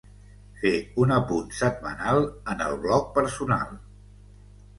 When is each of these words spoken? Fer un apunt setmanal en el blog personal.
Fer 0.61 0.71
un 1.03 1.13
apunt 1.17 1.51
setmanal 1.57 2.25
en 2.55 2.65
el 2.69 2.79
blog 2.87 3.07
personal. 3.19 3.79